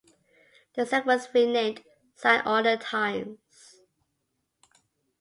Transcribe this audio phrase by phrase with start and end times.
[0.73, 1.83] The set was renamed
[2.15, 3.81] "Sign o' the Times".